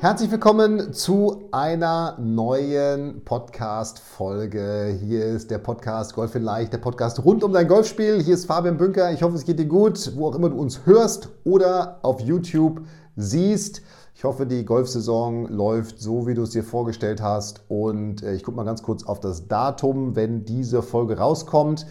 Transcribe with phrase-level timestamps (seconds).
[0.00, 4.96] Herzlich willkommen zu einer neuen Podcast-Folge.
[5.02, 8.22] Hier ist der Podcast Golf in Leicht, der Podcast rund um dein Golfspiel.
[8.22, 9.10] Hier ist Fabian Bünker.
[9.10, 12.82] Ich hoffe, es geht dir gut, wo auch immer du uns hörst oder auf YouTube
[13.16, 13.82] siehst.
[14.14, 17.62] Ich hoffe, die Golfsaison läuft so, wie du es dir vorgestellt hast.
[17.66, 21.86] Und äh, ich gucke mal ganz kurz auf das Datum, wenn diese Folge rauskommt.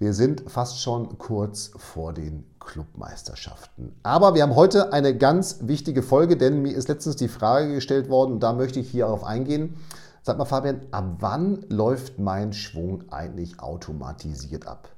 [0.00, 3.96] Wir sind fast schon kurz vor den Clubmeisterschaften.
[4.02, 8.10] Aber wir haben heute eine ganz wichtige Folge, denn mir ist letztens die Frage gestellt
[8.10, 9.74] worden und da möchte ich hier darauf eingehen.
[10.22, 14.90] Sag mal, Fabian, ab wann läuft mein Schwung eigentlich automatisiert ab?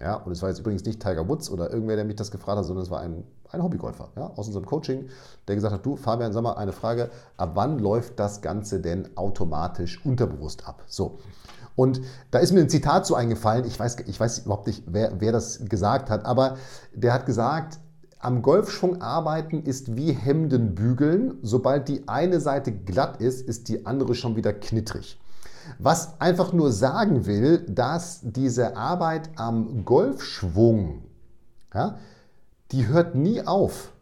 [0.00, 2.56] Ja, und es war jetzt übrigens nicht Tiger Woods oder irgendwer, der mich das gefragt
[2.56, 5.10] hat, sondern es war ein, ein Hobbygolfer ja, aus unserem Coaching,
[5.46, 9.14] der gesagt hat, du Fabian, sag mal eine Frage, ab wann läuft das Ganze denn
[9.18, 10.84] automatisch unterbewusst ab?
[10.86, 11.18] So,
[11.80, 15.18] und da ist mir ein Zitat so eingefallen, ich weiß, ich weiß überhaupt nicht, wer,
[15.18, 16.58] wer das gesagt hat, aber
[16.92, 17.78] der hat gesagt,
[18.18, 21.38] am Golfschwung arbeiten ist wie Hemden bügeln.
[21.40, 25.18] Sobald die eine Seite glatt ist, ist die andere schon wieder knittrig.
[25.78, 31.04] Was einfach nur sagen will, dass diese Arbeit am Golfschwung,
[31.72, 31.96] ja,
[32.72, 33.92] die hört nie auf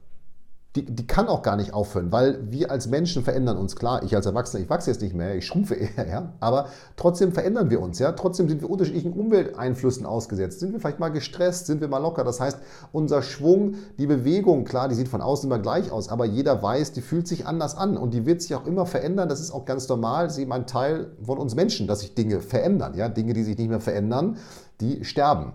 [0.76, 3.74] die, die kann auch gar nicht aufhören, weil wir als Menschen verändern uns.
[3.74, 7.32] Klar, ich als Erwachsener, ich wachse jetzt nicht mehr, ich schrumpfe eher, ja, aber trotzdem
[7.32, 8.12] verändern wir uns, ja.
[8.12, 10.60] Trotzdem sind wir unterschiedlichen Umwelteinflüssen ausgesetzt.
[10.60, 12.22] Sind wir vielleicht mal gestresst, sind wir mal locker.
[12.22, 12.58] Das heißt,
[12.92, 16.92] unser Schwung, die Bewegung, klar, die sieht von außen immer gleich aus, aber jeder weiß,
[16.92, 19.30] die fühlt sich anders an und die wird sich auch immer verändern.
[19.30, 20.24] Das ist auch ganz normal.
[20.24, 23.08] Das ist eben ein Teil von uns Menschen, dass sich Dinge verändern, ja.
[23.08, 24.36] Dinge, die sich nicht mehr verändern,
[24.80, 25.54] die sterben.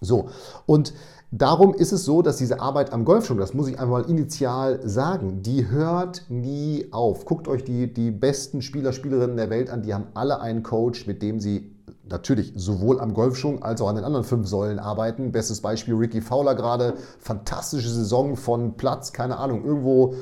[0.00, 0.28] So,
[0.66, 0.92] und
[1.36, 5.42] Darum ist es so, dass diese Arbeit am Golfschwung, das muss ich einmal initial sagen,
[5.42, 7.24] die hört nie auf.
[7.24, 11.08] Guckt euch die, die besten Spieler, Spielerinnen der Welt an, die haben alle einen Coach,
[11.08, 11.74] mit dem sie
[12.08, 15.32] natürlich sowohl am Golfschwung als auch an den anderen fünf Säulen arbeiten.
[15.32, 20.14] Bestes Beispiel Ricky Fowler gerade, fantastische Saison von Platz, keine Ahnung, irgendwo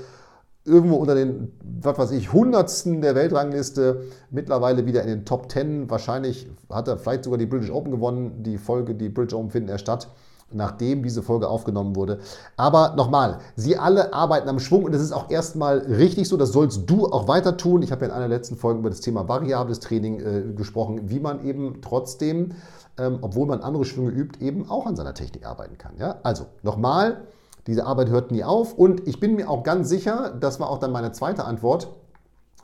[0.65, 1.53] irgendwo unter den,
[1.83, 5.91] was weiß ich, Hundertsten der Weltrangliste, mittlerweile wieder in den Top Ten.
[5.91, 8.43] Wahrscheinlich hat er vielleicht sogar die British Open gewonnen.
[8.45, 10.09] Die Folge, die British Open finden erst statt
[10.55, 12.19] nachdem diese Folge aufgenommen wurde.
[12.57, 16.53] Aber nochmal, sie alle arbeiten am Schwung und das ist auch erstmal richtig so, das
[16.53, 17.83] sollst du auch weiter tun.
[17.83, 21.21] Ich habe ja in einer letzten Folge über das Thema variables Training äh, gesprochen, wie
[21.21, 22.53] man eben trotzdem,
[22.99, 25.97] ähm, obwohl man andere Schwünge übt, eben auch an seiner Technik arbeiten kann.
[25.99, 26.17] Ja?
[26.23, 27.23] Also nochmal,
[27.67, 30.79] diese Arbeit hört nie auf und ich bin mir auch ganz sicher, das war auch
[30.79, 31.89] dann meine zweite Antwort,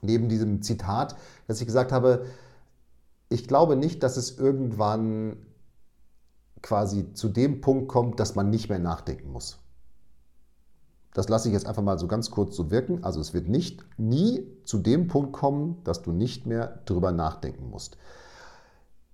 [0.02, 1.16] neben diesem Zitat,
[1.46, 2.26] dass ich gesagt habe,
[3.28, 5.36] ich glaube nicht, dass es irgendwann
[6.62, 9.58] quasi zu dem Punkt kommt, dass man nicht mehr nachdenken muss.
[11.14, 13.02] Das lasse ich jetzt einfach mal so ganz kurz so wirken.
[13.02, 17.70] Also es wird nicht nie zu dem Punkt kommen, dass du nicht mehr drüber nachdenken
[17.70, 17.96] musst.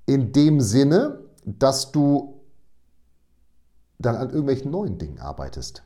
[0.06, 2.40] In dem Sinne, dass du
[3.98, 5.82] dann an irgendwelchen neuen Dingen arbeitest.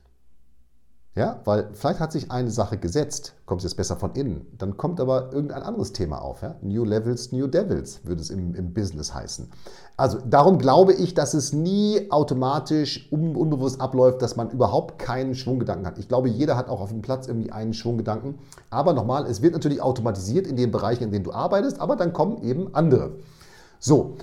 [1.18, 5.00] Ja, weil vielleicht hat sich eine Sache gesetzt, kommt jetzt besser von innen, dann kommt
[5.00, 6.42] aber irgendein anderes Thema auf.
[6.42, 6.54] Ja?
[6.62, 9.50] New Levels, New Devils würde es im, im Business heißen.
[9.96, 15.34] Also darum glaube ich, dass es nie automatisch un unbewusst abläuft, dass man überhaupt keinen
[15.34, 15.98] Schwunggedanken hat.
[15.98, 18.38] Ich glaube, jeder hat auch auf dem Platz irgendwie einen Schwunggedanken.
[18.70, 22.12] Aber nochmal, es wird natürlich automatisiert in den Bereichen, in denen du arbeitest, aber dann
[22.12, 23.16] kommen eben andere.
[23.80, 24.14] So,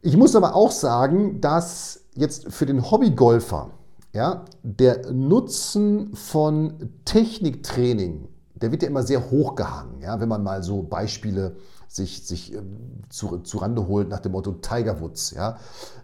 [0.00, 3.70] ich muss aber auch sagen, dass jetzt für den Hobbygolfer,
[4.14, 10.00] ja, der Nutzen von Techniktraining, der wird ja immer sehr hochgehangen.
[10.00, 11.56] Ja, wenn man mal so Beispiele
[11.88, 15.58] sich, sich ähm, zu, zu Rande holt nach dem Motto Tiger Woods, ja,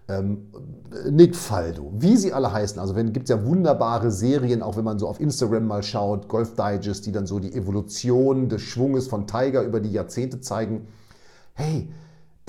[0.09, 0.49] ähm,
[1.09, 2.81] Nick Faldo, wie sie alle heißen.
[2.81, 6.55] Also gibt es ja wunderbare Serien, auch wenn man so auf Instagram mal schaut, Golf
[6.57, 10.89] Digest, die dann so die Evolution des Schwunges von Tiger über die Jahrzehnte zeigen.
[11.55, 11.89] Hey,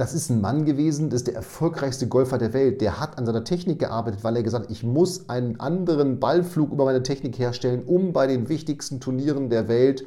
[0.02, 2.82] das ist ein Mann gewesen, das ist der erfolgreichste Golfer der Welt.
[2.82, 6.72] Der hat an seiner Technik gearbeitet, weil er gesagt hat, ich muss einen anderen Ballflug
[6.72, 10.04] über meine Technik herstellen, um bei den wichtigsten Turnieren der Welt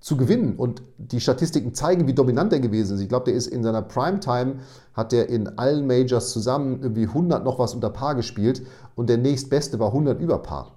[0.00, 0.56] zu gewinnen.
[0.56, 3.02] Und die Statistiken zeigen, wie dominant er gewesen ist.
[3.02, 4.56] Ich glaube, der ist in seiner Primetime,
[4.94, 8.66] hat er in allen Majors zusammen irgendwie 100 noch was unter Paar gespielt
[8.96, 10.72] und der nächstbeste war 100 über Paar.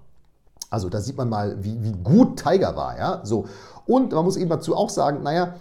[0.69, 2.99] Also da sieht man mal, wie, wie gut Tiger war.
[2.99, 3.21] Ja?
[3.23, 3.47] So.
[3.87, 5.55] Und man muss eben dazu auch sagen, naja,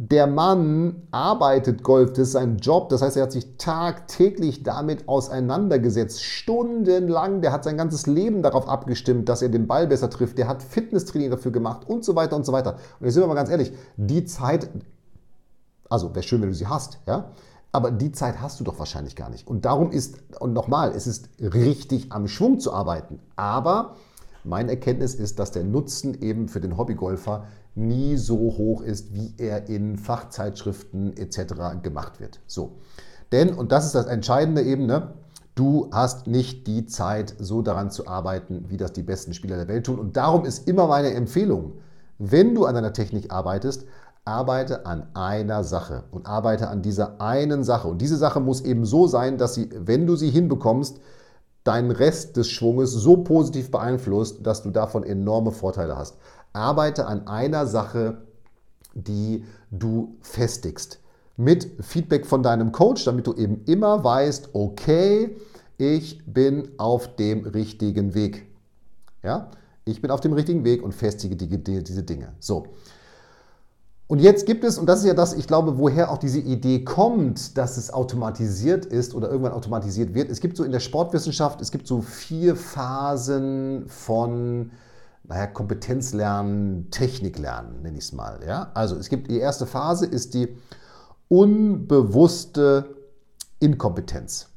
[0.00, 5.08] der Mann arbeitet Golf, das ist sein Job, das heißt, er hat sich tagtäglich damit
[5.08, 10.38] auseinandergesetzt, stundenlang, der hat sein ganzes Leben darauf abgestimmt, dass er den Ball besser trifft,
[10.38, 12.76] der hat Fitnesstraining dafür gemacht und so weiter und so weiter.
[13.00, 14.70] Und jetzt sind wir mal ganz ehrlich, die Zeit,
[15.88, 17.32] also wäre schön, wenn du sie hast, ja,
[17.72, 19.48] aber die Zeit hast du doch wahrscheinlich gar nicht.
[19.48, 23.96] Und darum ist, und nochmal, es ist richtig am Schwung zu arbeiten, aber
[24.44, 27.46] meine Erkenntnis ist, dass der Nutzen eben für den Hobbygolfer
[27.78, 31.54] nie so hoch ist, wie er in Fachzeitschriften etc.
[31.82, 32.40] gemacht wird.
[32.46, 32.72] So.
[33.32, 35.14] Denn, und das ist das Entscheidende eben, ne,
[35.54, 39.68] du hast nicht die Zeit, so daran zu arbeiten, wie das die besten Spieler der
[39.68, 39.98] Welt tun.
[39.98, 41.72] Und darum ist immer meine Empfehlung,
[42.18, 43.86] wenn du an deiner Technik arbeitest,
[44.24, 47.88] arbeite an einer Sache und arbeite an dieser einen Sache.
[47.88, 51.00] Und diese Sache muss eben so sein, dass sie, wenn du sie hinbekommst,
[51.64, 56.16] deinen Rest des Schwunges so positiv beeinflusst, dass du davon enorme Vorteile hast
[56.52, 58.22] arbeite an einer Sache,
[58.94, 61.00] die du festigst.
[61.36, 65.36] Mit Feedback von deinem Coach, damit du eben immer weißt, okay,
[65.76, 68.46] ich bin auf dem richtigen Weg.
[69.22, 69.50] Ja,
[69.84, 72.32] ich bin auf dem richtigen Weg und festige die, die, diese Dinge.
[72.40, 72.66] So.
[74.08, 76.82] Und jetzt gibt es, und das ist ja das, ich glaube, woher auch diese Idee
[76.82, 80.30] kommt, dass es automatisiert ist oder irgendwann automatisiert wird.
[80.30, 84.70] Es gibt so in der Sportwissenschaft, es gibt so vier Phasen von
[85.28, 88.40] naja, Kompetenz lernen, Technik lernen, nenne ich es mal.
[88.46, 88.70] Ja?
[88.74, 90.56] Also es gibt die erste Phase ist die
[91.28, 92.96] unbewusste
[93.60, 94.48] Inkompetenz.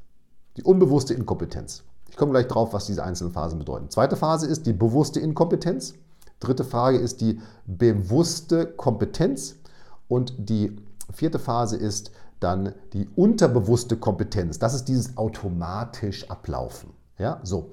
[0.56, 1.84] Die unbewusste Inkompetenz.
[2.10, 3.90] Ich komme gleich drauf, was diese einzelnen Phasen bedeuten.
[3.90, 5.96] Zweite Phase ist die bewusste Inkompetenz.
[6.40, 9.58] Dritte Frage ist die bewusste Kompetenz.
[10.08, 10.78] Und die
[11.12, 14.58] vierte Phase ist dann die unterbewusste Kompetenz.
[14.58, 16.92] Das ist dieses automatisch Ablaufen.
[17.18, 17.72] Ja, so.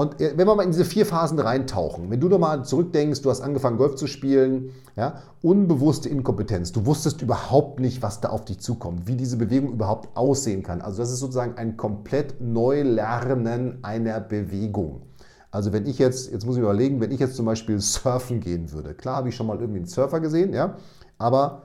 [0.00, 3.28] Und äh, wenn wir mal in diese vier Phasen reintauchen, wenn du nochmal zurückdenkst, du
[3.28, 8.46] hast angefangen Golf zu spielen, ja, unbewusste Inkompetenz, du wusstest überhaupt nicht, was da auf
[8.46, 10.80] dich zukommt, wie diese Bewegung überhaupt aussehen kann.
[10.80, 15.02] Also das ist sozusagen ein komplett Neulernen einer Bewegung.
[15.50, 18.72] Also wenn ich jetzt, jetzt muss ich überlegen, wenn ich jetzt zum Beispiel surfen gehen
[18.72, 20.76] würde, klar habe ich schon mal irgendwie einen Surfer gesehen, ja,
[21.18, 21.64] aber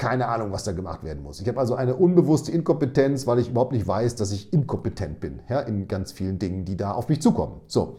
[0.00, 1.42] keine Ahnung, was da gemacht werden muss.
[1.42, 5.40] Ich habe also eine unbewusste Inkompetenz, weil ich überhaupt nicht weiß, dass ich inkompetent bin
[5.50, 7.60] ja, in ganz vielen Dingen, die da auf mich zukommen.
[7.66, 7.98] So.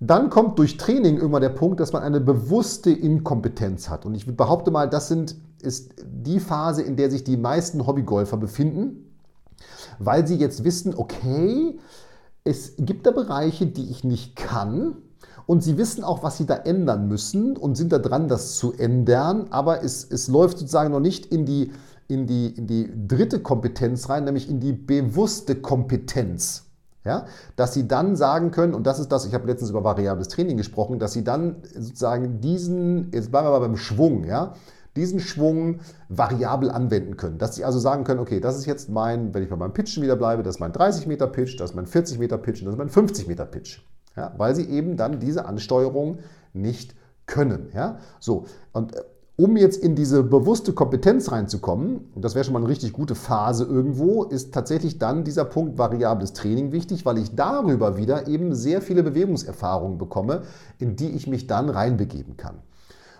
[0.00, 4.06] Dann kommt durch Training irgendwann der Punkt, dass man eine bewusste Inkompetenz hat.
[4.06, 8.38] Und ich behaupte mal, das sind, ist die Phase, in der sich die meisten Hobbygolfer
[8.38, 9.12] befinden,
[9.98, 11.78] weil sie jetzt wissen, okay,
[12.42, 14.96] es gibt da Bereiche, die ich nicht kann,
[15.46, 18.72] und sie wissen auch, was sie da ändern müssen und sind da dran, das zu
[18.72, 19.46] ändern.
[19.50, 21.72] Aber es, es läuft sozusagen noch nicht in die,
[22.08, 26.66] in, die, in die dritte Kompetenz rein, nämlich in die bewusste Kompetenz.
[27.04, 30.28] Ja, dass sie dann sagen können, und das ist das, ich habe letztens über variables
[30.28, 34.54] Training gesprochen, dass sie dann sozusagen diesen, jetzt bleiben wir mal beim Schwung, ja,
[34.94, 37.38] diesen Schwung variabel anwenden können.
[37.38, 40.02] Dass sie also sagen können, okay, das ist jetzt mein, wenn ich bei meinem Pitchen
[40.02, 42.66] wieder bleibe, das ist mein 30 Meter Pitch, das ist mein 40 Meter Pitch und
[42.66, 43.80] das ist mein 50 Meter Pitch.
[44.16, 46.18] Ja, weil sie eben dann diese Ansteuerung
[46.52, 46.94] nicht
[47.26, 47.70] können.
[47.74, 47.98] Ja?
[48.20, 49.00] So, und äh,
[49.36, 53.14] um jetzt in diese bewusste Kompetenz reinzukommen, und das wäre schon mal eine richtig gute
[53.14, 58.54] Phase irgendwo, ist tatsächlich dann dieser Punkt variables Training wichtig, weil ich darüber wieder eben
[58.54, 60.42] sehr viele Bewegungserfahrungen bekomme,
[60.78, 62.56] in die ich mich dann reinbegeben kann.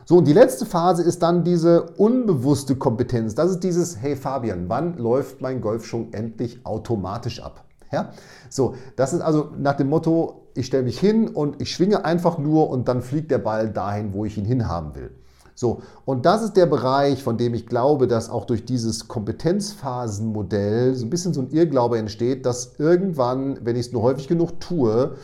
[0.05, 3.35] So, und die letzte Phase ist dann diese unbewusste Kompetenz.
[3.35, 7.65] Das ist dieses, hey Fabian, wann läuft mein Golfschwung endlich automatisch ab?
[7.91, 8.11] Ja?
[8.51, 12.39] So, das ist also nach dem Motto, ich stelle mich hin und ich schwinge einfach
[12.39, 15.11] nur und dann fliegt der Ball dahin, wo ich ihn hinhaben will.
[15.55, 20.95] So, und das ist der Bereich, von dem ich glaube, dass auch durch dieses Kompetenzphasenmodell
[20.95, 24.61] so ein bisschen so ein Irrglaube entsteht, dass irgendwann, wenn ich es nur häufig genug
[24.61, 25.17] tue,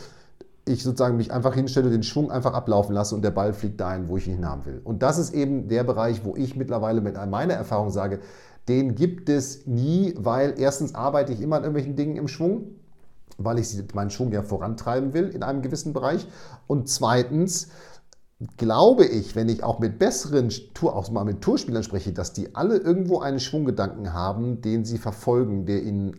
[0.65, 4.07] ich sozusagen mich einfach hinstelle, den Schwung einfach ablaufen lasse und der Ball fliegt dahin,
[4.07, 4.81] wo ich ihn hinhaben will.
[4.83, 8.19] Und das ist eben der Bereich, wo ich mittlerweile mit meiner Erfahrung sage,
[8.67, 12.75] den gibt es nie, weil erstens arbeite ich immer an irgendwelchen Dingen im Schwung,
[13.39, 16.27] weil ich meinen Schwung ja vorantreiben will in einem gewissen Bereich.
[16.67, 17.69] Und zweitens
[18.57, 22.55] glaube ich, wenn ich auch mit besseren Tour, auch mal mit Tourspielern spreche, dass die
[22.55, 26.15] alle irgendwo einen Schwunggedanken haben, den sie verfolgen, der ihnen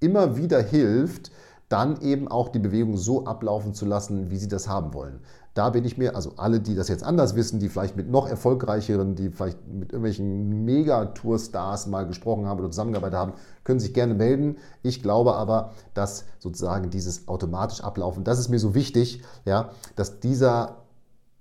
[0.00, 1.30] immer wieder hilft,
[1.68, 5.20] dann eben auch die Bewegung so ablaufen zu lassen, wie sie das haben wollen.
[5.54, 8.28] Da bin ich mir, also alle, die das jetzt anders wissen, die vielleicht mit noch
[8.28, 13.32] erfolgreicheren, die vielleicht mit irgendwelchen Megatour-Stars mal gesprochen haben oder zusammengearbeitet haben,
[13.64, 14.56] können sich gerne melden.
[14.82, 20.20] Ich glaube aber, dass sozusagen dieses automatisch ablaufen, das ist mir so wichtig, ja, dass
[20.20, 20.76] dieser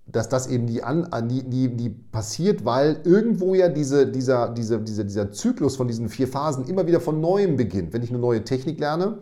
[0.10, 4.78] dass das eben nie, an, nie, nie, nie passiert, weil irgendwo ja diese, dieser, dieser,
[4.78, 7.92] dieser, dieser Zyklus von diesen vier Phasen immer wieder von neuem beginnt.
[7.92, 9.18] Wenn ich eine neue Technik lerne,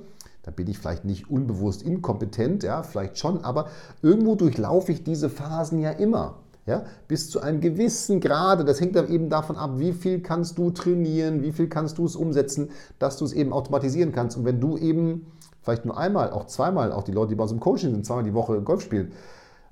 [0.45, 3.67] da bin ich vielleicht nicht unbewusst inkompetent, ja, vielleicht schon, aber
[4.03, 6.35] irgendwo durchlaufe ich diese Phasen ja immer.
[6.67, 8.65] Ja, bis zu einem gewissen Grade.
[8.65, 12.05] Das hängt dann eben davon ab, wie viel kannst du trainieren, wie viel kannst du
[12.05, 14.35] es umsetzen, dass du es eben automatisieren kannst.
[14.35, 17.51] Und wenn du eben vielleicht nur einmal, auch zweimal, auch die Leute, die bei uns
[17.51, 19.11] im Coaching sind, zweimal die Woche Golf spielen,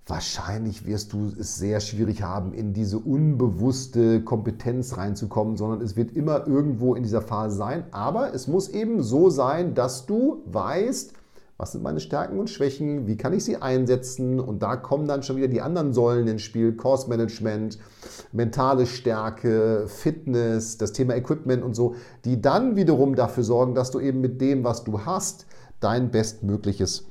[0.06, 6.16] wahrscheinlich wirst du es sehr schwierig haben, in diese unbewusste Kompetenz reinzukommen, sondern es wird
[6.16, 7.86] immer irgendwo in dieser Phase sein.
[7.92, 11.14] Aber es muss eben so sein, dass du weißt,
[11.58, 15.24] was sind meine Stärken und Schwächen, wie kann ich sie einsetzen und da kommen dann
[15.24, 17.78] schon wieder die anderen Säulen ins Spiel, Course Management,
[18.34, 21.96] mentale Stärke, Fitness, das Thema Equipment und so,
[22.26, 25.46] die dann wiederum dafür sorgen, dass du eben mit dem, was du hast,
[25.80, 27.06] dein bestmögliches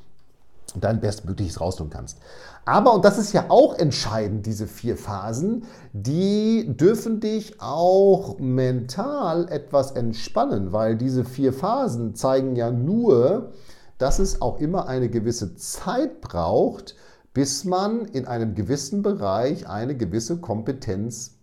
[0.81, 2.19] dein Bestmögliches rausholen kannst.
[2.65, 9.49] Aber, und das ist ja auch entscheidend, diese vier Phasen, die dürfen dich auch mental
[9.49, 13.53] etwas entspannen, weil diese vier Phasen zeigen ja nur,
[13.99, 16.95] dass es auch immer eine gewisse Zeit braucht,
[17.35, 21.39] bis man in einem gewissen Bereich eine gewisse Kompetenz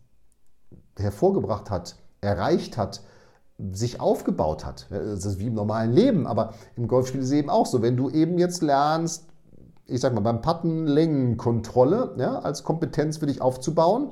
[0.97, 3.01] hervorgebracht hat, erreicht hat,
[3.71, 4.87] sich aufgebaut hat.
[4.89, 7.81] Das ist wie im normalen Leben, aber im Golfspiel ist es eben auch so.
[7.81, 9.25] Wenn du eben jetzt lernst,
[9.85, 14.11] ich sag mal, beim Patten Längenkontrolle ja, als Kompetenz für dich aufzubauen,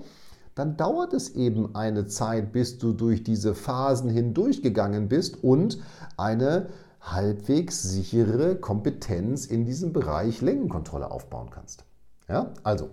[0.55, 5.77] dann dauert es eben eine Zeit, bis du durch diese Phasen hindurchgegangen bist und
[6.17, 11.85] eine halbwegs sichere Kompetenz in diesem Bereich Längenkontrolle aufbauen kannst.
[12.27, 12.89] Ja, also,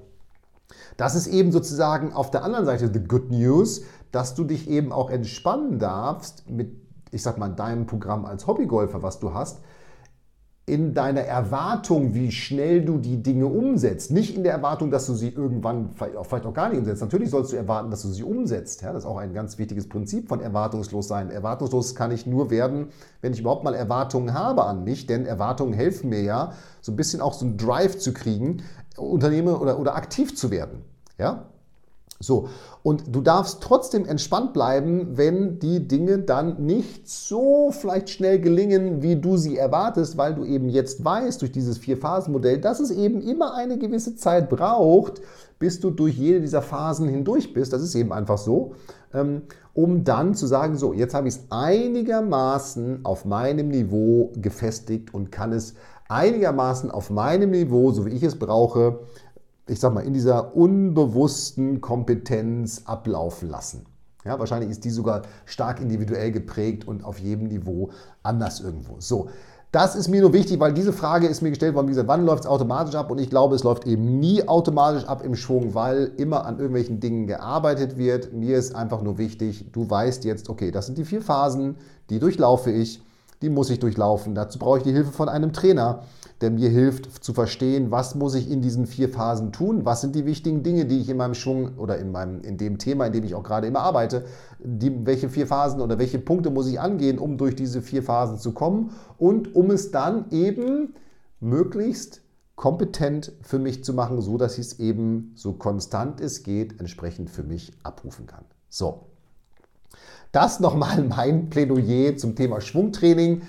[0.97, 3.83] das ist eben sozusagen auf der anderen Seite the good news,
[4.14, 6.73] dass du dich eben auch entspannen darfst mit,
[7.11, 9.61] ich sag mal, deinem Programm als Hobbygolfer, was du hast,
[10.66, 14.11] in deiner Erwartung, wie schnell du die Dinge umsetzt.
[14.11, 17.02] Nicht in der Erwartung, dass du sie irgendwann vielleicht auch gar nicht umsetzt.
[17.02, 18.80] Natürlich sollst du erwarten, dass du sie umsetzt.
[18.80, 21.28] Ja, das ist auch ein ganz wichtiges Prinzip von erwartungslos sein.
[21.30, 22.88] Erwartungslos kann ich nur werden,
[23.21, 26.97] wenn ich überhaupt mal Erwartungen habe an mich, denn Erwartungen helfen mir ja, so ein
[26.97, 28.62] bisschen auch so einen Drive zu kriegen,
[28.97, 30.83] Unternehmer oder, oder aktiv zu werden.
[31.18, 31.50] Ja?
[32.21, 32.49] So,
[32.83, 39.02] und du darfst trotzdem entspannt bleiben, wenn die Dinge dann nicht so vielleicht schnell gelingen,
[39.02, 43.21] wie du sie erwartest, weil du eben jetzt weißt durch dieses Vier-Phasen-Modell, dass es eben
[43.21, 45.21] immer eine gewisse Zeit braucht,
[45.59, 47.73] bis du durch jede dieser Phasen hindurch bist.
[47.73, 48.75] Das ist eben einfach so,
[49.12, 49.42] ähm,
[49.73, 55.33] um dann zu sagen, so, jetzt habe ich es einigermaßen auf meinem Niveau gefestigt und
[55.33, 55.75] kann es
[56.09, 59.00] einigermaßen auf meinem Niveau, so wie ich es brauche,
[59.66, 63.87] ich sag mal, in dieser unbewussten Kompetenz ablaufen lassen.
[64.25, 67.90] Ja, wahrscheinlich ist die sogar stark individuell geprägt und auf jedem Niveau
[68.23, 68.97] anders irgendwo.
[68.99, 69.28] So,
[69.71, 72.25] das ist mir nur wichtig, weil diese Frage ist mir gestellt worden, wie gesagt, wann
[72.25, 73.11] läuft es automatisch ab?
[73.11, 77.00] Und ich glaube, es läuft eben nie automatisch ab im Schwung, weil immer an irgendwelchen
[77.00, 78.33] Dingen gearbeitet wird.
[78.33, 81.76] Mir ist einfach nur wichtig, du weißt jetzt, okay, das sind die vier Phasen,
[82.09, 83.02] die durchlaufe ich,
[83.43, 84.35] die muss ich durchlaufen.
[84.35, 86.03] Dazu brauche ich die Hilfe von einem Trainer
[86.41, 90.14] der mir hilft zu verstehen, was muss ich in diesen vier Phasen tun, was sind
[90.14, 93.12] die wichtigen Dinge, die ich in meinem Schwung oder in, meinem, in dem Thema, in
[93.12, 94.25] dem ich auch gerade immer arbeite,
[94.59, 98.38] die, welche vier Phasen oder welche Punkte muss ich angehen, um durch diese vier Phasen
[98.38, 100.95] zu kommen und um es dann eben
[101.41, 102.21] möglichst
[102.57, 107.31] kompetent für mich zu machen, so dass ich es eben so konstant es geht entsprechend
[107.31, 108.45] für mich abrufen kann.
[108.69, 109.07] So,
[110.33, 113.43] das nochmal mein Plädoyer zum Thema Schwungtraining.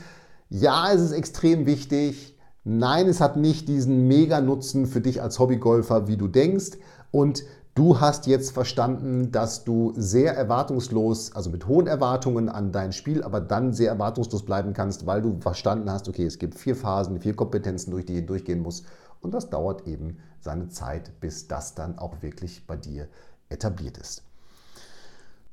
[0.49, 2.37] Ja, es ist extrem wichtig.
[2.63, 6.77] Nein, es hat nicht diesen Mega-Nutzen für dich als Hobbygolfer, wie du denkst.
[7.11, 7.43] Und
[7.75, 13.23] du hast jetzt verstanden, dass du sehr erwartungslos, also mit hohen Erwartungen an dein Spiel,
[13.23, 17.19] aber dann sehr erwartungslos bleiben kannst, weil du verstanden hast, okay, es gibt vier Phasen,
[17.19, 18.83] vier Kompetenzen, durch die ich durchgehen muss.
[19.21, 23.07] Und das dauert eben seine Zeit, bis das dann auch wirklich bei dir
[23.49, 24.23] etabliert ist.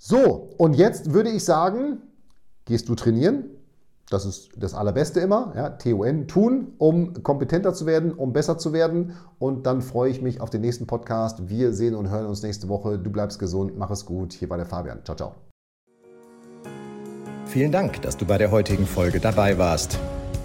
[0.05, 1.99] So, und jetzt würde ich sagen,
[2.65, 3.45] gehst du trainieren?
[4.11, 5.53] Das ist das Allerbeste immer.
[5.55, 9.13] Ja, TUN tun, um kompetenter zu werden, um besser zu werden.
[9.39, 11.49] Und dann freue ich mich auf den nächsten Podcast.
[11.49, 12.99] Wir sehen und hören uns nächste Woche.
[12.99, 14.33] Du bleibst gesund, mach es gut.
[14.33, 15.05] Hier war der Fabian.
[15.05, 15.35] Ciao, ciao.
[17.47, 20.01] Vielen Dank, dass du bei der heutigen Folge dabei warst.